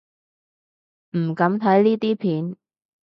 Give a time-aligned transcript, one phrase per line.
[1.11, 2.55] 唔敢睇呢啲片